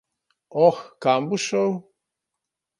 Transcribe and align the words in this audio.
Oh, 0.67 0.79
kam 1.07 1.29
boš 1.29 1.47
šel? 1.53 1.79